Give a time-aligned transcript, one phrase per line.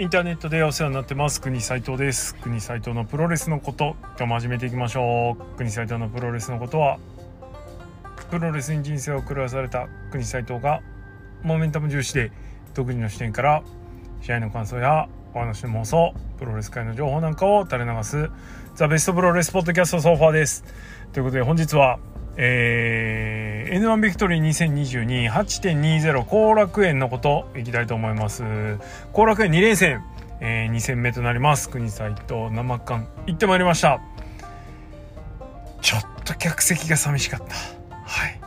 [0.00, 1.40] インターネットでお世話になってます。
[1.40, 2.36] 国斉藤です。
[2.36, 3.96] 国斉藤のプロレスのこと。
[4.16, 5.56] 今日も始めていきましょう。
[5.56, 7.00] 国斉藤のプロレスのことは
[8.30, 9.88] プロレスに人生を狂わされた。
[10.12, 10.82] 国斉藤が
[11.42, 12.30] モメンタム重視で
[12.74, 13.64] 独自の視点から
[14.22, 18.30] 試合の感想やお話の妄想プロレス界の情報なんかを垂れ流す
[18.76, 20.62] the best プロレス podcast so far です。
[21.12, 21.98] ということで本日は
[22.40, 28.44] えー、N1 ビクトリー20228.20後楽園のこといきたいと思います。
[29.12, 30.04] 後楽園2連戦、
[30.40, 31.68] えー、2戦目となります。
[31.68, 34.00] 国斎藤生館行ってまいりました。
[35.82, 37.56] ちょっと客席が寂しかった。
[38.04, 38.40] はい。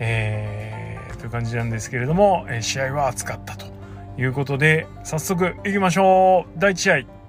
[0.00, 3.66] えー、という感じなんですけれども、えー、試合は熱かったと
[4.18, 6.58] いうことで早速いきましょう。
[6.58, 7.19] 第1試合。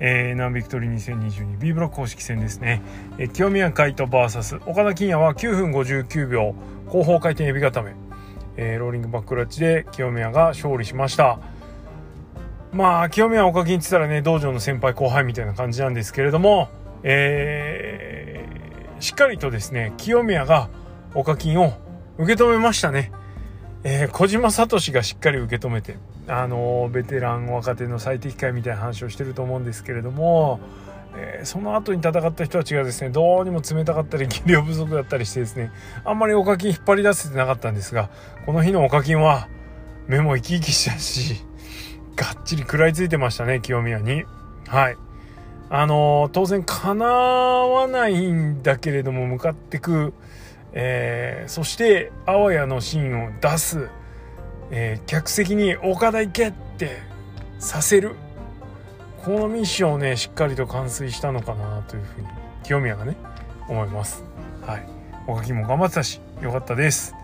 [0.00, 2.82] えー、ナンビクトリー 2022B ブロック公式戦ですね、
[3.18, 6.54] えー、清宮海斗 VS 岡田金也は9分59秒
[6.86, 7.94] 後方回転エビ固め、
[8.56, 11.40] えー、ローリングバックラッチで清宮が勝利しました。
[12.72, 16.68] まあ清宮岡金って言ったらね道場の先輩後輩みたいな感じなんですけれども、
[17.02, 20.68] えー、しっかりとですね清宮が
[21.14, 21.72] 岡金を
[22.18, 23.10] 受け止めましたね。
[23.84, 25.96] えー、小島聡がしっかり受け止めて、
[26.28, 30.60] あの、ベテラン若手の最適解みたいな話をしてると思うんですけれども、
[31.16, 35.72] えー、その後に戦った人たちがですねどうにも冷たかったり技量不足だったりしてですね
[36.04, 38.10] あんまりおかき引っ張り出せてなかったんですが
[38.44, 39.48] この日のおかきは
[40.06, 41.42] 目も生き生きしたし
[42.14, 44.24] がっちり食らいついてましたね清宮に。
[44.66, 44.96] はい
[45.70, 50.14] あの当然かなわないんだけれども向かってく
[50.72, 53.88] えー、そしてあわやのシーンを出す、
[54.70, 56.98] えー、客席に岡田行けって
[57.58, 58.14] させる。
[59.24, 62.26] このミッションをねしっかりと完遂したのかなというふうに
[62.62, 63.16] 清宮がね
[63.68, 64.24] 思います。
[64.66, 64.86] はい。
[65.26, 67.14] 岡木も頑張ってたしよかったです。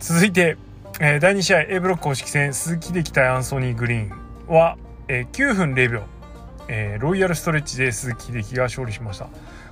[0.00, 0.56] 続いて、
[1.00, 4.12] えー、第2試合 A ブロック公式戦鈴木できたアンソニー・グリーン
[4.46, 6.04] は、えー、9分0秒、
[6.68, 9.28] えー、ロイヤルストレッチで鈴木秀樹が勝利しました。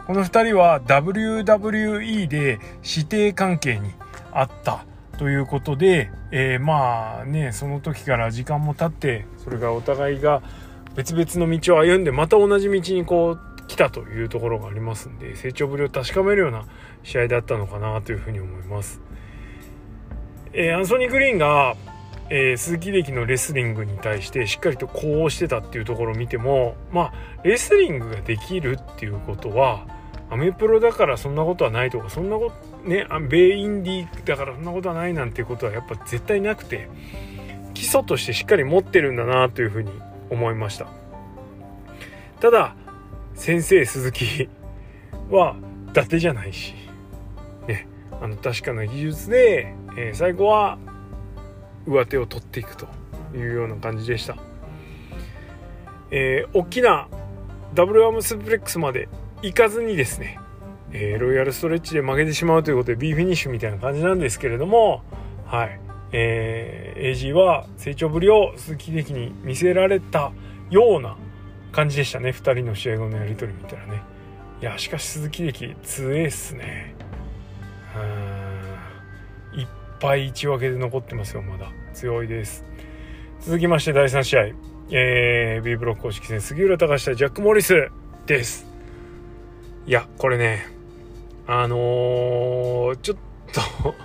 [0.06, 3.92] この2人は WWE で指定関係に
[4.32, 10.42] あったということで、えー、まあねその時から時間も経ってそれがお互いが
[10.94, 16.66] 別々の道を歩んでまた同じ道にこう来たというところがありますんで成長ぶりを確かめるような
[17.02, 19.00] 試合だったのかなというふうに思います。
[20.52, 21.74] えー、アンソニー・グリーンが、
[22.30, 29.84] えー、鈴木秀樹のレスリングに対してしっかりとこうしてたっていうところを見てもまあレスリングができるっていうことは
[30.30, 36.88] アメプロだからそんなことはないとかそんなことね米インディーだからそんなことはないなんていうことはやっぱ絶対なくて
[37.72, 39.90] 基礎としてしっかり持ってるんだなというふうに
[40.30, 40.86] 思いました。
[42.40, 42.74] ただ
[43.34, 44.48] 先生鈴木
[45.30, 45.56] は
[45.90, 46.74] 伊達じゃないし
[47.66, 47.86] ね
[48.20, 50.78] あの確かな技術で、えー、最後は
[51.86, 52.86] 上手を取っていくと
[53.34, 54.36] いうような感じでした。
[56.10, 57.08] えー、大きな
[57.74, 59.08] ダブルアームスプレックスまで
[59.42, 60.38] 行かずにですね、
[60.96, 65.02] えー、ロイヤルストレッチで負けてしまうということで B フィニッシュみたいな感じなんですけれども、
[65.44, 65.80] はい。
[66.12, 70.30] えー、AG は成長ぶりを鈴木秀樹に見せられた
[70.70, 71.16] ような
[71.72, 72.30] 感じでしたね。
[72.30, 74.02] 2人の試合後のやり取り見たらね。
[74.62, 76.94] いや、しかし鈴木秀樹強えっすね。
[79.52, 79.60] うん。
[79.60, 79.68] いっ
[79.98, 81.72] ぱい1分けで残ってますよ、まだ。
[81.92, 82.64] 強いです。
[83.40, 84.42] 続きまして第3試合。
[84.92, 87.88] えー、B ブロック公式戦杉浦隆対ジャック・モリス
[88.26, 88.64] です。
[89.86, 90.73] いや、これね、
[91.46, 93.16] あのー、ちょっ
[93.52, 93.94] と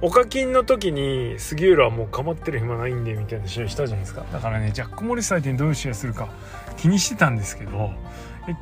[0.00, 4.24] お課金の時に杉浦はもう構ってる暇ないんでみたいな試合したじゃないですか。
[4.32, 6.28] だからねジャック・モリス相手にどういう試合するか
[6.76, 7.90] 気にしてたんですけど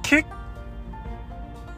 [0.02, 0.24] 結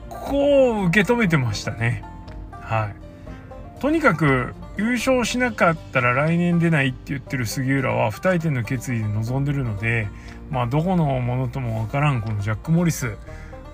[0.08, 2.04] 構受け止めてましたね。
[2.52, 3.80] はい。
[3.80, 10.08] とにかく優勝しなかったら来年出ないって言ってる杉浦は不退転の決意で臨んでるので
[10.50, 13.16] まあどこのものともわからんこのジャック・モリス。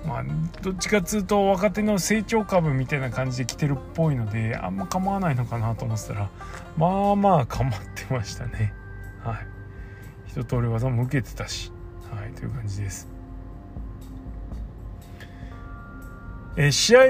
[0.06, 0.24] まあ、
[0.62, 6.30] どっちかっつうと若手の成長株みたいな感じで来てるっぽいのであんま構わないのかなと思ってたら
[6.76, 8.74] まあまあ構ってましたね。
[9.24, 9.46] はい。
[10.26, 11.72] 一通り技も受けてたし。
[12.10, 13.08] はいという感じです。
[16.56, 17.00] え試合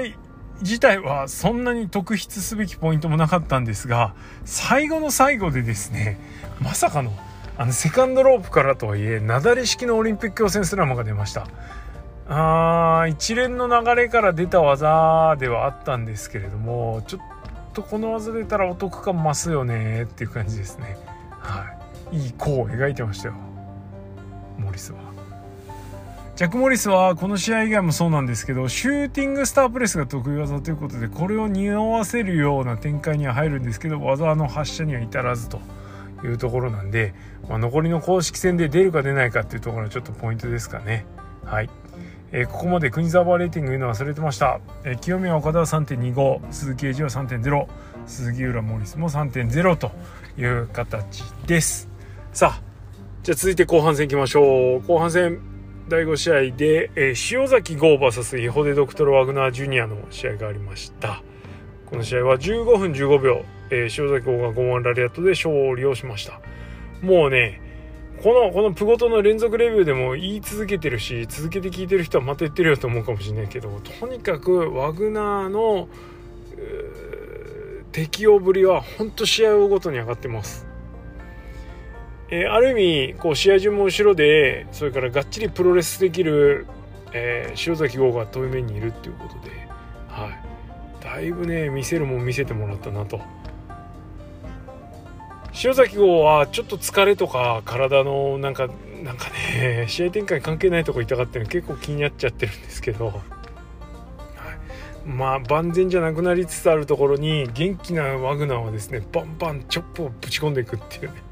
[0.61, 4.15] 自体はそんなに特筆すべきポイントもなかったんですが
[4.45, 6.17] 最後の最後でですね
[6.61, 7.11] まさかの
[7.57, 11.47] あのセカンドロープからとはいえ雪崩式のオリンピック予選スラムが出ました。
[12.27, 17.21] あ一連の流れから出た技ではあったんですけれどもちょっ
[17.73, 20.97] とこの技出たらお得感増すよねっていう感じですね
[21.39, 21.65] は
[22.11, 23.35] いいい弧を描いてましたよ
[24.57, 24.99] モリスは
[26.35, 35.61] ジャック・モリスはこの試合以外もそうなんですけどシューティングスタープレスが得意技ということでこれを匂わせるような展開には入るんですけど技の発射には至らずと
[36.23, 37.13] いうところなんで、
[37.47, 41.05] まあ、残りの公式戦で出るか出ないかっていうところがちょっとポイントですかね。
[41.45, 41.69] はい。
[42.31, 44.59] え、ここまで国沢バレーティング言うの忘れてました。
[44.83, 47.67] え、清宮岡田は3.25、鈴木英二は3.0、
[48.05, 49.91] 鈴木浦モリスも3.0と
[50.37, 51.87] いう形です。
[52.33, 52.61] さあ、
[53.23, 54.81] じゃあ続いて後半戦いきましょう。
[54.87, 55.39] 後半戦
[55.87, 61.21] 第5試合で、え、塩崎豪 VS イホデドクトロ・ワグナー・ジュニアの試合がありました。
[61.85, 66.41] この試合は15分15秒、え、塩崎豪が5万ラリアットで勝利をしました。
[67.01, 67.61] もうね、
[68.23, 73.69] この、このプゴトの連続レビューでも言い続けてるし、続けて聞いてる人はまた言ってるよと思うかもしれないけど、
[73.99, 75.87] とにかくワグナーの、
[77.95, 80.67] 適用ぶりは本当試合をごとに上がってます。
[82.29, 86.67] えー、ある意味こう試合中も後ろでそれからがっちりプロレスできる、
[87.13, 89.51] えー、塩崎豪が遠い面にいるっていうことで、
[90.09, 93.21] はい、だいぶね見せるもん見せてもらったなと。
[95.63, 98.67] 塩崎豪はちょっと疲れとか体のなんか
[99.03, 111.23] なんかね試合展開関係ないとこ痛がってるの結構気になっちゃってるんですけど、はい、まあ万全じゃなくなりつつあるところに元気なワグナーはですねバンバンチョップをぶち込んでいくっていうね。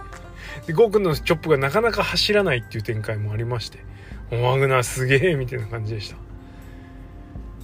[0.68, 3.80] でゴーくんのチョップがなかなか走らないっていう展開もありまして
[4.32, 6.16] ワグナーすげえみたいな感じでした、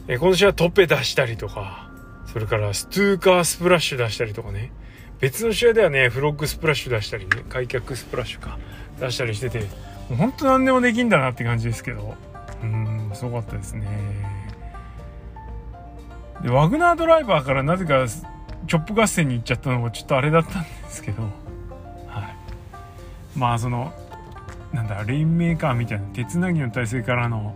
[0.07, 1.89] えこの試合はトッペ出したりとか
[2.25, 4.71] それからストゥーカースプラッシュ出したりとかね。
[5.19, 6.09] 別の試合ではね。
[6.09, 7.43] フロッグスプラッシュ出したりね。
[7.49, 8.57] 開脚スプラッシュか。
[8.99, 9.59] 出したりしてて。
[9.59, 9.65] も
[10.11, 12.15] うほんと何でもできんだなって感じですけど。
[12.63, 13.87] うんすごかったですね。
[16.41, 21.23] でワグナードライバーからなぜかチョップ合戦に行っちゃったのもちょっとあれだったんですけど。
[22.07, 22.35] はい。
[23.37, 23.93] まあその
[24.73, 27.55] なんだレインメーカーみたいな手つなぎの体勢からの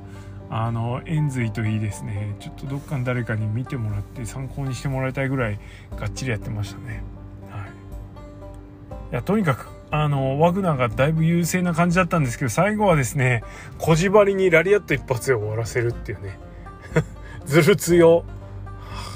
[0.49, 2.35] あの円髄といいですね。
[2.39, 5.59] ちょっとどっかの誰かに見てもらって参考にしてもらいたいぐらい
[5.97, 7.03] がっちりやってましたね。
[9.13, 13.43] いやとにかくあのワグナーがだいぶ優勢な感じだったんですけど最後はですね
[13.77, 16.39] 小縛りにラリアット一発で終わらせるっていうね。
[17.45, 18.25] ずる強、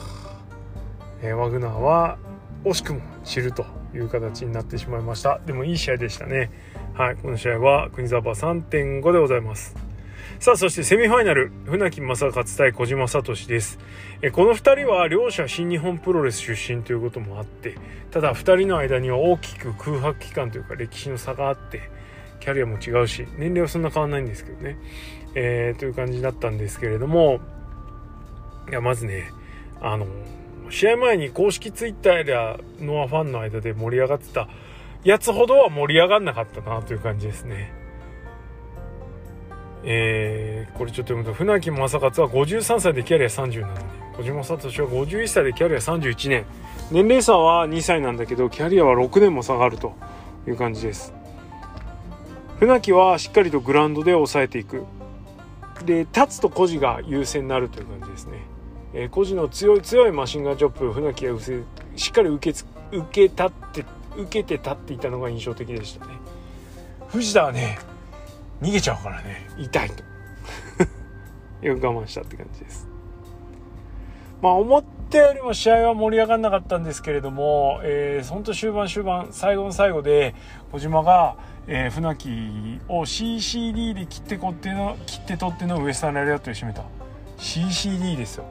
[1.23, 2.19] えー、ワグナーは
[2.63, 3.65] 惜しくも散ると
[3.95, 5.39] いう形になってしまいました。
[5.47, 6.51] でもいい試合でしたね。
[6.93, 9.86] はいこの試合は国沢3.5でございます。
[10.39, 13.79] さあそしてセミファイナル船木正勝対小島聡です
[14.21, 17.75] えこの2人は両者新日本プロレス出身ということもあって
[18.11, 21.89] ただ2人の間には大きく空白期間というか歴史の差があって
[22.39, 24.77] キャリアも違うし年齢はそんな変わんないんですけどね、
[25.33, 27.39] えー、という感じだったんですけれども
[28.69, 29.31] いやまずね
[29.81, 30.05] あの
[30.69, 34.47] 試合前に公式ツイッターやノアファンの間で盛り上がってた
[35.03, 37.86] やつほどは盛り上がんなかったなという感じですね。
[39.89, 43.67] えー、これちょっと読むと船木正勝は53歳でキャリア37年。
[44.17, 46.45] 小島聡は51歳でキャリア31年。
[46.91, 49.95] 年齢差は2歳なんだけどキャリアは6年も下がると
[50.45, 51.13] いう感じです。
[52.59, 54.83] 船木はしっかりとグラウンドで抑えていく。
[55.85, 58.39] で立つと孤児が優勢になるという感じですね、
[58.93, 61.39] えー、孤児の強い強いマシンガンチョップ船木が
[61.95, 62.59] しっかり受け
[62.91, 63.85] 受け立って
[64.17, 66.13] 受けて立っていたのが印象的でしたね。
[67.07, 67.79] 藤田はね
[68.61, 69.47] 逃げちゃうからね。
[69.57, 70.03] 痛いと。
[71.65, 72.87] よく我慢したって感じです。
[74.41, 80.35] まあ思ったよりも試合は盛り上がらなかったんですけれども、えー、本当終盤終盤最後の最後で
[80.71, 86.83] 小島が、えー、船木を CCD で切ってこっての切って取ってのウエスタンラリアットで締めた。
[87.37, 88.45] CCD ですよ。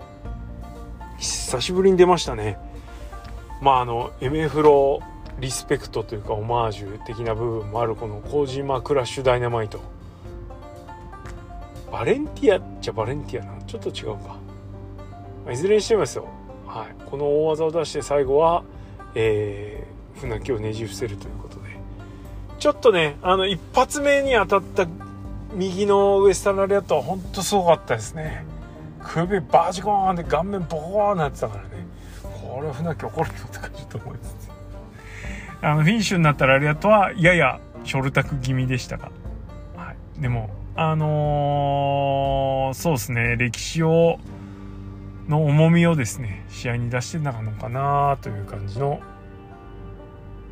[1.18, 2.58] 久しぶりに出ましたね。
[3.60, 5.00] まああの MF ロ
[5.40, 9.95] リスペクトというかオマージュ的な部分もあるこの小島クラッシュダイナマイト。
[11.90, 14.36] バレンティアじゃバレンティアなちょっと違うか、
[15.50, 16.28] いずれにしてもですよ、
[16.66, 18.64] はい、この大技を出して最後は、
[19.14, 21.66] えー、船木をねじ伏せるということで。
[22.58, 24.86] ちょっとねあの一発目に当たった
[25.54, 28.44] 右のウエスタンラリアットは本当すごかったですね。
[29.02, 31.86] 首バージコーンで顔面ボコーンなってたからね。
[32.22, 34.50] これ船木怒るのって感じと思います。
[35.62, 39.10] あのフィニッシュになったラリアットはややショルタク気味でしたが、
[39.76, 44.18] はい、でもあのー、そうですね歴史を
[45.26, 49.00] の重みをですね試合に出してたのかなという感じの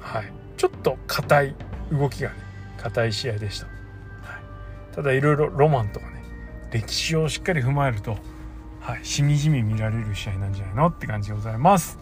[0.00, 0.32] はい。
[0.56, 1.54] ちょっと硬い
[1.92, 2.36] 動きがね
[2.78, 6.22] 硬い試合でした、はい、ただいろいろロマンとかね
[6.70, 8.16] 歴史をしっかり踏まえると、
[8.80, 11.98] はい、しみじみ見られる試合なんじゃないのって感じでございます。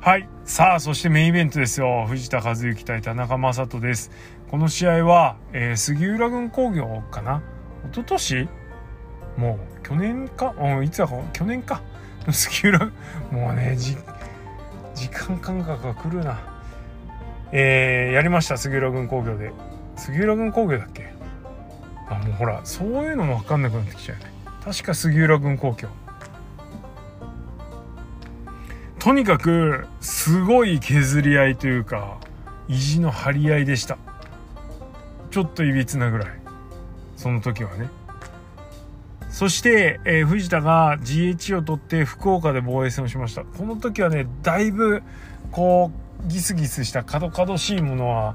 [0.00, 0.28] はい。
[0.44, 2.06] さあそしてメインイベントですよ。
[2.08, 4.10] 藤田和幸対田中将人です。
[4.50, 7.42] この試合は、えー、杉浦軍工業かな
[7.90, 8.48] 一昨年？
[9.36, 10.54] もう去年か？
[10.58, 11.14] うんいつだか？
[11.32, 11.80] 去年か？
[12.30, 12.90] 杉浦
[13.30, 13.96] もうねじ
[14.94, 16.38] 時間感覚が来るな。
[17.50, 18.56] えー、やりました。
[18.56, 19.52] 杉浦軍工業で。
[19.96, 21.12] 杉浦軍工業だっけ？
[22.08, 24.24] あもうほらそういうのも分かんなくなってきちゃうね。
[24.64, 25.88] 確か杉浦軍工業。
[28.98, 32.18] とにかくすごい削り合いというか
[32.68, 33.98] 意地の張り合いでした。
[35.30, 36.41] ちょっといびつなぐらい。
[37.22, 37.88] その時はね。
[39.30, 43.44] そして、えー、藤田が GH を取って福岡で防衛戦をしました。
[43.44, 45.02] この時はねだいぶ
[45.52, 45.92] こ
[46.24, 48.34] うギスギスした角々しいものは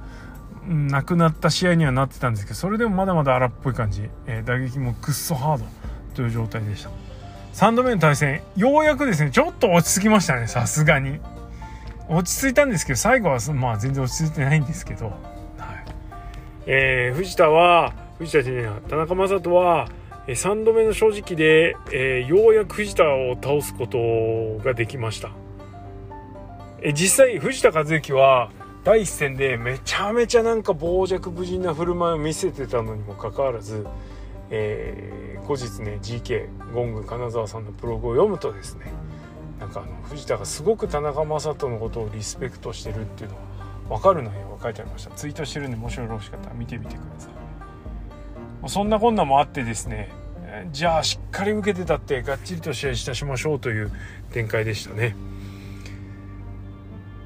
[0.65, 5.65] なくなった試合にはなってたんですけどそれでもまだまだ荒っぽい感じ、えー、打撃もくっそハード
[6.15, 6.89] という状態でした。
[7.53, 11.20] 3度目の対戦ようやくですねちょっと落ち着きましたねさすがに。
[12.10, 15.15] 落ち着いたんですけど最後はまあ全然落ち着いてないんですけど、はい。
[16.65, 19.88] えー、藤田は藤田じゃねえな田中将人は
[20.27, 23.97] 3度目の正直で、えー、ようやく藤田を倒すこと
[24.63, 25.31] ができました、
[26.81, 28.51] えー、実際藤田和幸は
[28.83, 33.86] 第一戦でめちゃめちゃなんか傍若無人な振る舞いを見せてたのにもかかわらず、
[34.50, 38.86] えー、後日ね GK ゴング金沢さんのブログを読むとですね
[39.59, 43.41] なんかあの藤田がすごく田中将人のことをリスペクトしてるっていうのは
[43.97, 45.15] 分かる内容が書いてありました。
[45.15, 47.47] ツイートしてるんでもしよろしかったら見てみてください。
[48.68, 50.10] そんなこんなもあってですね
[50.72, 53.92] じゃあしっかり受けてたってがっちりと試合したしましょうという
[54.32, 55.16] 展開でしたね。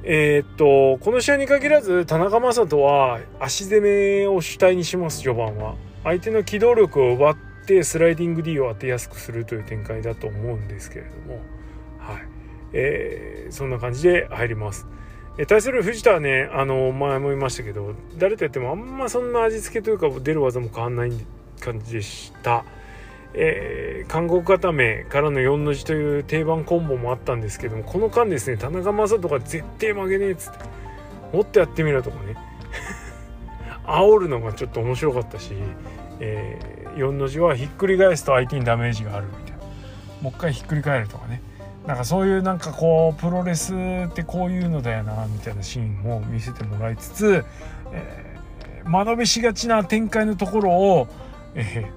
[0.03, 7.35] えー、っとこの試合に限らず田中将人は足攻めを主体にします序盤は相手の機動力を奪っ
[7.67, 11.39] てスライディング D を当てやすくするという展開だと思うんですけれども
[11.99, 12.27] はい、
[12.73, 14.87] えー、そんな感じで入ります。
[15.37, 21.11] え対する藤田はねあの前も言いましたけど誰とやってもあんまそんな味付けというか出る技も変わんない
[21.59, 22.65] 感じでした。
[23.33, 30.59] えー、韓国固めからの4の字という定番コンボもあったんですけどもこの間ですね田中将人が絶対負けねえっつって
[31.31, 32.35] もっとやってみろとかね。
[33.87, 35.53] 煽るのがちょっと面白かったし、
[36.19, 39.57] えー、4の字はひっくり返すと相手にダメージがあるみたいな。
[40.21, 41.41] もう一回ひっくり返るとかね。
[41.85, 47.43] なんかそういうなんかこうプロレスってこういうのだよなみたいなシーンも見せてもらいつつ、
[47.91, 51.07] えー、間延びしがちな展開のところを、
[51.55, 51.91] え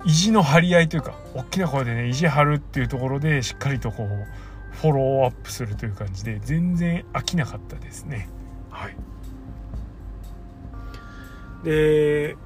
[0.00, 4.26] ー、意地の張り合いというか大きな声でね意地張るっていうところでしっかりとこう
[4.76, 8.28] フォローアップするという感じで全然飽きなかったですね。
[8.70, 8.96] はい。
[11.64, 12.36] で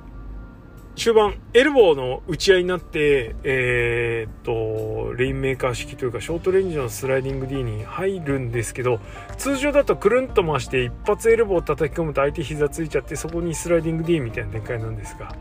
[1.01, 9.01] 終盤エルボーの打ち合いになってえー、っとレインメーカー式というかショートレンジのスライディング D に入るんですけど
[9.39, 15.35] 通常だとくるんと回して一発エルボーを叩き込むと相手膝ついちゃってそこにスライディング D みたいな展開なんですが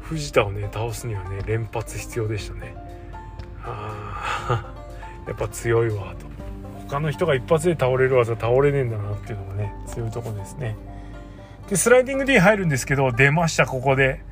[0.00, 2.76] 藤田をね倒すにはね連発必要でしたね。
[3.64, 4.72] あ
[5.26, 6.26] やっぱ強いわと。
[6.88, 10.76] 他の人が一発で倒れる技倒れねえんだなっていうのがね強いとこですね。
[11.68, 14.29] でスライディング D 入るんですけど出ましたここで。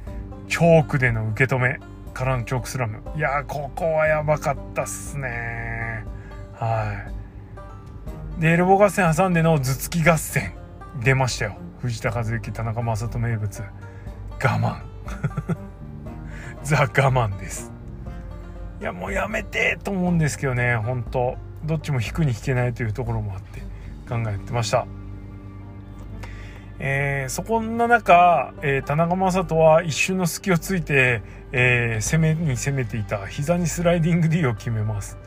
[0.48, 1.78] チョークでの受け止め
[2.14, 3.00] からのチョークスラム。
[3.16, 6.04] いやここはやばかったっすね。
[6.54, 7.06] は
[8.38, 8.40] い。
[8.40, 10.54] でエルボー合戦挟んでの頭突き合戦
[11.02, 11.56] 出ましたよ。
[11.80, 13.62] 藤田和幸田中将人名物。
[13.62, 14.82] 我慢。
[16.64, 17.72] ザ・我慢です。
[18.80, 21.36] いやもうやめてと思うんですけどね本当。
[21.64, 23.60] どっちも引くに引けないというところもあって
[24.08, 24.86] 考えてました。
[26.80, 35.18] えー、そこんな中、えー、田中将人は一瞬の隙をついて、えー、攻めに攻めていた膝にスライディング D を決めます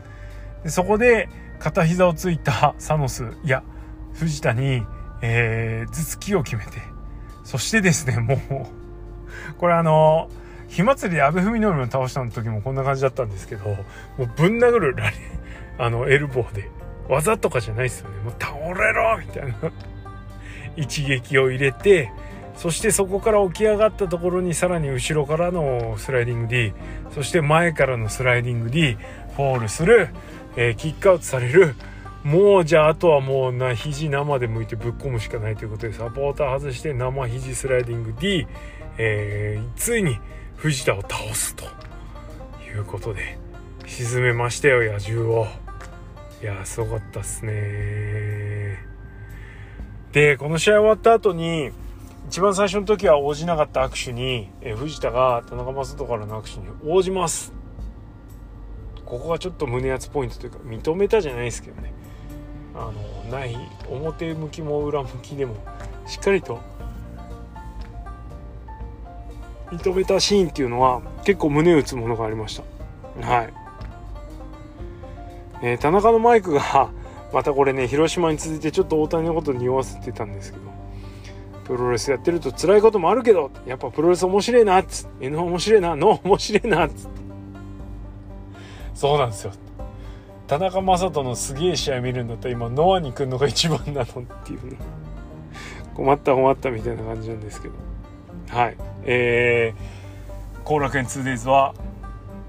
[0.64, 1.30] でそこで
[1.60, 3.64] 片膝をついたサノスいや
[4.14, 4.84] 藤田に、
[5.22, 6.72] え、頭突きを決めて
[7.44, 8.40] そしてですねもう
[9.58, 10.30] これあの
[10.72, 13.76] 火祭りで阿部文則の倒したの時もこんな感じだったんですけど、も
[14.20, 15.20] うぶん殴るラリー
[15.78, 16.70] あの、エルボーで。
[17.10, 18.18] 技とかじゃないですよね。
[18.24, 19.54] もう倒れろみたいな
[20.76, 22.12] 一撃を入れて、
[22.56, 26.74] そしてそこから起き上がったところにさらに後ろからのスライディング D、
[27.14, 28.98] そして前からのスライディング D、
[29.36, 30.10] フォールする、
[30.56, 31.76] えー、キックアウトされる、
[32.24, 38.46] もうじゃああとはもうな肘生で剥いてぶっ込むしかないということでサポーター外して生肘スライディング D、
[38.98, 40.20] えー、ついに
[40.56, 41.66] 藤田を倒すと
[42.64, 43.40] いうことで
[43.88, 45.48] 沈めましたよ野獣を
[46.44, 47.52] いやすごかったっすね
[50.12, 51.72] でこの試合終わった後に
[52.28, 57.54] 一番最初の時は応じなかった握手にえ藤田が田中将人からの握手に応じます。
[59.06, 61.94] ここがちょっと胸熱ポイントというか認めたじゃないですけどね。
[62.74, 62.92] あ
[63.30, 63.58] のない
[63.90, 65.56] 表向きも裏向きでも
[66.08, 66.60] しっかりと
[69.72, 72.62] 認めたシーンっていうのは結構胸打つものがありまし
[73.20, 73.26] た。
[73.26, 73.54] はい、
[75.64, 76.90] え、田中のマイクが
[77.34, 80.72] またこれね広島に続いてちょっと大谷のことに匂わせてたんですけど
[81.64, 87.22] プロレスやってると辛いこともあるけどやっぱプロレス面白いなっつ N 面白いなノ面白いなっつって。
[88.94, 89.54] そうなんですよ。
[90.46, 94.78] 田中将人のすげえ試合見るんだったら今ノアに来るのが一番なのっていうね。
[95.96, 97.74] 困った困ったみたいな感じなんですけど。
[98.50, 98.78] はい。
[99.04, 101.74] えー、後楽園 2days は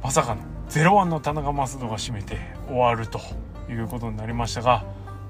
[0.02, 3.20] まさかの0-1の田中将人が締めて終わると。
[3.70, 4.84] いうことになりましたが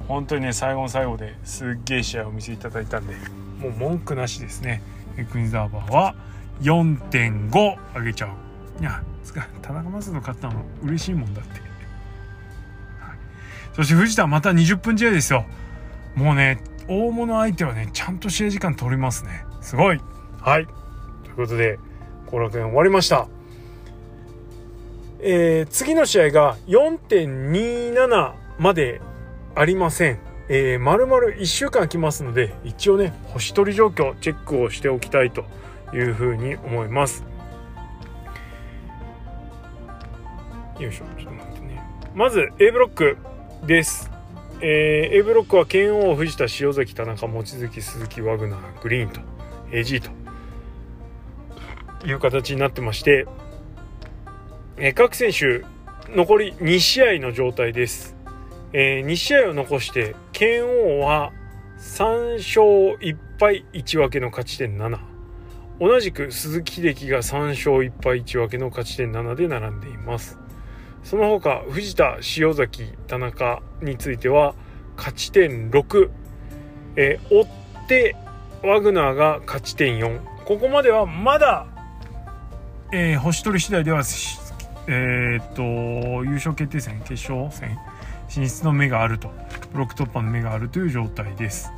[0.09, 3.15] 本当にね最後の最後ですっげえ試合を見せいただいたんで
[3.61, 4.83] もう文句なしですね。
[5.31, 6.15] クイーンザーバーは
[6.63, 7.51] 4.5
[7.95, 8.81] 上げちゃう。
[8.81, 9.03] いや
[9.63, 11.51] 田中将人勝ったの嬉しいもんだって、
[12.99, 13.19] はい、
[13.75, 15.45] そして藤田また20分試合ですよ。
[16.17, 19.45] もうね大物相手はねちゃんと試合時間取りますね。
[19.61, 20.01] すごい。
[20.41, 20.67] はい。
[20.67, 21.79] ということで
[22.27, 23.29] 後楽園終わりました。
[25.25, 29.01] えー、次の試合が4.27まで
[29.55, 30.19] ありません。
[30.49, 35.45] えー、丸々1週間来ますので、一応ね、星取り状況チェックをしておきたいと
[35.95, 37.25] いうふうに思います。
[40.81, 41.81] よいしょ、ちょっと待ってね。
[42.17, 43.17] まず A ブロック
[43.65, 44.11] です。
[44.61, 49.21] えー、A ブロックは剣王、藤田、塩崎、田中、望月、鈴木、ワグナー、グリーンと
[49.71, 50.03] AG
[52.01, 53.27] という形になってまして、
[54.79, 55.65] え、各選手
[56.15, 58.17] 残り2試合の状態です。
[58.73, 61.31] えー、2試合を残して剣王は
[61.79, 64.99] 3勝1敗1分けの勝ち点7
[65.79, 70.39] 同じく鈴木秀樹が3勝1敗1分けの勝ち点7で並んでいます。
[71.05, 74.55] その他藤田塩崎田中については
[74.97, 76.11] 勝ち点6、
[76.97, 78.17] えー、追って
[78.63, 81.67] ワグナーが勝ち点4ここまではまだ、
[82.93, 84.05] えー、星取り次第では
[84.89, 85.63] えー、っと
[86.25, 87.79] 優勝決定戦決勝戦
[88.29, 89.31] 進出の目があると。
[89.73, 91.73] ブロック突破の目があるという状態です、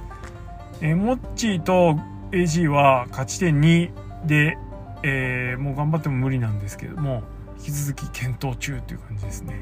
[0.80, 1.96] えー、モッチーと
[2.32, 4.58] AG は勝ち点2で、
[5.02, 7.22] えー、もう頑張っても無理なんですけども
[7.58, 9.54] 引き続き検討中という感じですね。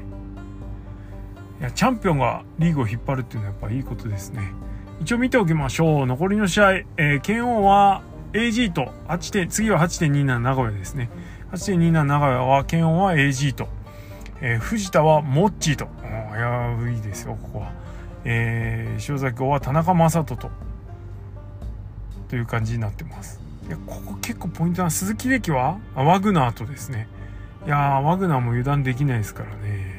[1.59, 4.51] いやチャンピオンがリーグを引っ張るっていうのはやっぱいいことですね。
[4.99, 6.05] 一応見ておきましょう。
[6.05, 8.01] 残りの試合、えー、剣王は
[8.33, 11.09] AG と8点次は8.27名古屋ですね。
[11.53, 13.67] 8.27名古屋は剣王は AG と、
[14.41, 15.85] えー、藤田はモッチーと。
[15.85, 17.71] 危ういですよここは、
[18.25, 20.49] えー、塩崎号は田中正人と。
[22.27, 23.39] という感じになってます。
[23.67, 25.77] いやここ結構ポイントな鈴木歴は？
[25.93, 27.07] ワグナーとですね。
[27.67, 29.92] いやワグナーも油断できないですからね。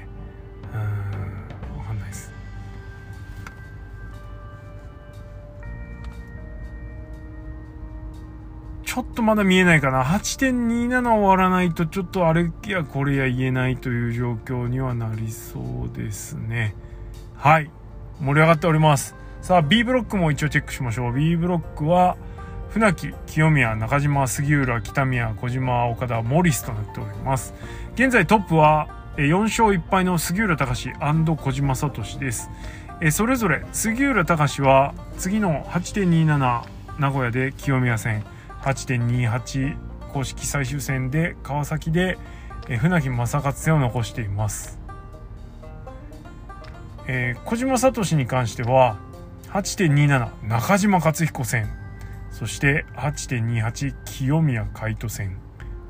[8.95, 10.05] ちょっとまだ見えないかな。
[10.05, 15.59] 8.27終わらないとちょっとあれやこれや言えないという状況にはなりそ
[15.93, 16.77] うですね。
[17.35, 17.73] はい。
[18.21, 19.17] 盛り上がっております。
[19.43, 21.13] さあ B ブロックも一応チェックしましょう。
[21.13, 22.17] B ブロックは
[22.69, 27.53] 船木清宮中島杉浦北宮小島岡田モリスとなっております。
[27.97, 32.49] 現在トップは4勝1敗の杉浦隆小島聡です。
[33.11, 36.63] それぞれ杉浦隆は次の8.27
[37.01, 38.23] 名古屋で清宮戦。
[38.65, 39.77] 8.28
[40.11, 42.17] 公式最終戦で川崎で
[42.79, 44.79] 船木正勝戦を残しています。
[47.07, 48.97] えー、小島聡に関しては
[49.51, 51.69] 8.27中島克彦戦
[52.31, 55.37] そして8.28清宮海斗戦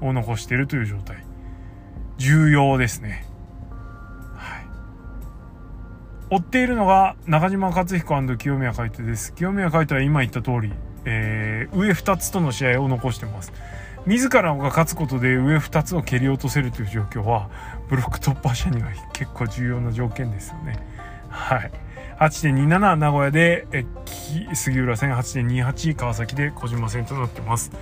[0.01, 1.25] を残しているという状態。
[2.19, 3.25] 重要ですね。
[4.35, 4.67] はい。
[6.31, 9.33] 追っているのが中島克彦清宮海斗です。
[9.33, 10.73] 清宮海斗は今言った通り、
[11.05, 13.53] えー、上2つとの試合を残してます。
[14.07, 17.49] 自らが勝つことで上2つを蹴り落とせるという状況は
[17.89, 20.79] ブロック突破者には結構重要な条件ですよね。
[21.29, 21.71] はい。
[22.19, 23.85] 8.27名古屋でえ
[24.55, 27.73] 杉浦戦8.28川崎で小島戦となってます。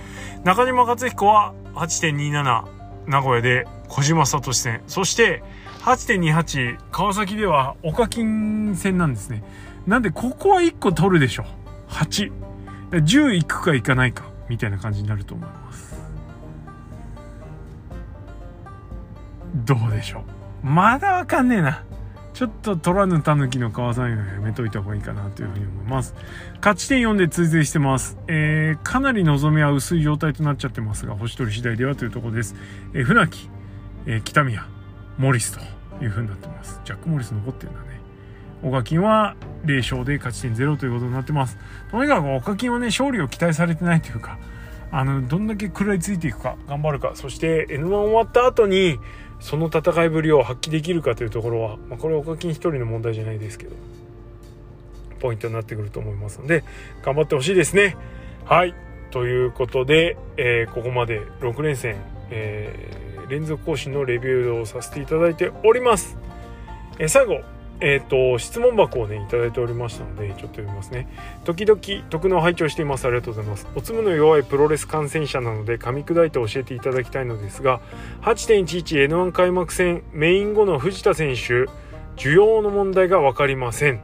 [0.43, 2.63] 中島克彦は8.27
[3.05, 4.81] 名古屋で小島聡戦。
[4.87, 5.43] そして
[5.81, 9.43] 8.28川崎では岡金戦なんですね。
[9.85, 11.45] なんでここは1個取るでしょ
[11.89, 12.31] 8
[12.97, 15.93] 10いくかいかないかみたいな感じになると思います
[19.65, 20.23] どうでしょ
[20.63, 21.83] うまだわかんねえな
[22.33, 26.15] ちょっと取らぬたぬきの川さんやめといた方がいいかなというふうに思います。
[26.57, 28.17] 勝ち点4で追随してます。
[28.27, 32.55] えー、かなり望みは薄い状態となっちゃってますが、星取り次第ではというところです。
[32.95, 33.49] えー、船木、
[34.07, 34.65] えー、北宮、
[35.19, 35.55] モリス
[35.99, 36.81] というふうになってます。
[36.83, 37.92] ジャック・モリス残ってるんだね。
[38.63, 41.57] オカキンは0勝で勝ち点0ということになってます。
[41.91, 44.39] とにかくオカキンはね、勝利を期待されてないというか、
[44.91, 48.99] あの、どんだけ食らいついていくか、頑張るか、そして N1 終わった後に、
[49.43, 53.75] その戦いぶりを発揮できるかというところは、まあ、これはお課金一人の問題じゃないですけど
[55.19, 56.63] ポイントになってくると思いますので
[57.03, 57.97] 頑張ってほしいですね
[58.45, 58.73] はい
[59.11, 61.97] ということで、えー、ここまで6連戦、
[62.29, 66.17] えー、連続更新のレビューをさせていただいております。
[66.97, 67.41] えー、最後
[67.83, 71.09] えっ、ー、と、質問箱をね、いいておりましたので、ちょっと読みますね。
[71.43, 73.05] 時々、徳の拝聴しています。
[73.05, 73.67] ありがとうございます。
[73.75, 77.81] おつむの弱いプロレス観戦者なので、噛み砕いて教えていただきたいのですが、
[78.21, 81.65] 8.11N1 開幕戦、メイン後の藤田選手、
[82.15, 83.99] 需要の問題が分かりません。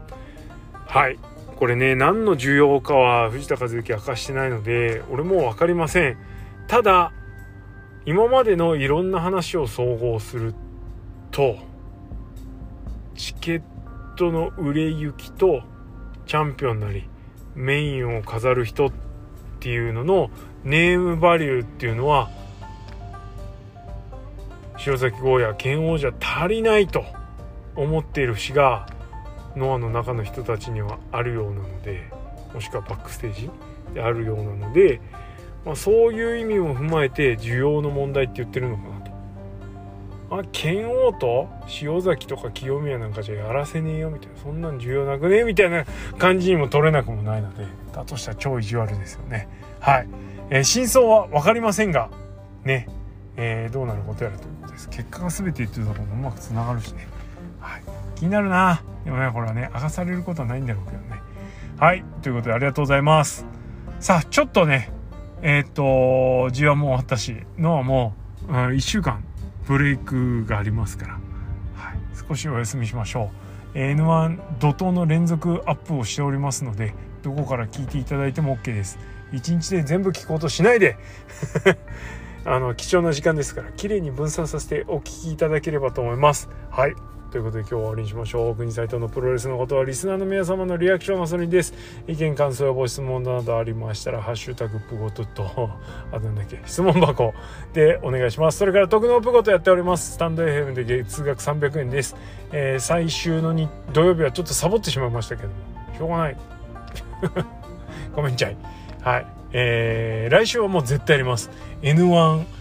[0.85, 1.17] はい。
[1.55, 6.17] これね、何の需要かは藤田和幸明かしてないので、俺も分かりません。
[6.67, 7.13] ただ、
[8.05, 10.53] 今までのいろんな話を総合する
[11.31, 11.68] と、
[13.19, 13.61] チケッ
[14.15, 15.61] トの売れ行きと
[16.25, 17.03] チャンピオンなり
[17.53, 18.91] メインを飾る人っ
[19.59, 20.31] ていうのの
[20.63, 22.29] ネームバリューっていうのは
[24.87, 27.03] 塩崎豪也剣王者足りないと
[27.75, 28.87] 思っている節が
[29.53, 32.09] ノアの中の人たちにはあるようなので
[32.53, 33.49] もしくはバックステージ
[33.93, 35.01] であるようなので、
[35.65, 38.98] まあ、そういう意味も踏まえて需要の問題って言ってるのかな。
[40.31, 41.49] あ剣王と
[41.81, 44.37] 塩崎とか清宮なんかじゃやらせねえよみたいな。
[44.37, 45.85] そんなん重要なくねみたいな
[46.17, 49.47] 感じにも取れなくもないのでだとしたら超意地悪ですよね。
[49.79, 50.07] はい、
[50.49, 52.09] えー、真相は分かりませんが
[52.63, 52.87] ね、
[53.37, 54.89] えー、どうなることやらということです。
[54.89, 57.07] 結果が全て言ってるところもうまくつながるしね、
[57.59, 57.83] はい、
[58.15, 58.83] 気になるな。
[59.05, 61.21] でもねこれはね明かされることはないんだろうけどね。
[61.77, 62.03] はい。
[62.21, 63.45] ということでありがとうございます。
[63.99, 64.91] さあちょっとね
[65.41, 68.13] えっ、と字はもう終わったしのはも
[68.47, 69.23] う、うん、1週間
[69.69, 71.13] ブレイクがありますから、
[71.75, 73.29] はい、少しお休みしましょ
[73.75, 73.77] う。
[73.77, 78.97] N1 怒涛の連続アップをしておりますのでどこから聞いていただいても OK です。
[79.31, 80.97] 1日で全部聞こうとしないで。
[82.45, 86.49] あの貴重な時間ですから綺麗に分散させてお聞きいただければと思います。
[86.71, 86.95] はい。
[87.29, 88.55] ということで今日は終わりにしましょう。
[88.55, 91.75] 国斎藤のプロレスのことはリスナーの皆様のリアクションはそれです。
[92.07, 95.69] 意見、感想やご質問などありましたら、ハッシュタグプゴトと、
[96.11, 97.35] あとなんだっけ、質問箱
[97.73, 98.57] でお願いします。
[98.57, 100.13] それから徳のプゴトやっております。
[100.13, 102.15] スタンド FM で月額300円です。
[102.51, 105.55] えー、最終のに土曜日はちょっとサボってしまいましたけども、
[105.97, 106.37] しょうがない。
[108.15, 108.57] ごめんちゃい。
[109.03, 109.25] はい。
[109.51, 111.51] えー、来週はもう絶対やります。
[111.83, 112.59] N1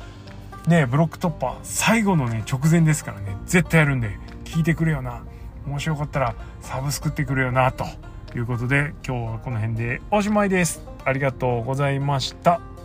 [0.69, 4.11] ねブロック突破最後のね直前ですからね絶対やるんで
[4.49, 5.23] 聞いてくれよな。
[5.67, 7.85] もしよかったらサブスクってくれよなと
[8.35, 10.83] いうことで今日はこの辺でおしまいです。
[11.05, 12.78] ありがとうございました。